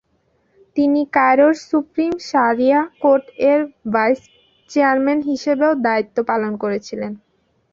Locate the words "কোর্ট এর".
3.01-3.59